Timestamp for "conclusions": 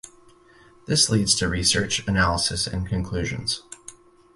2.87-3.61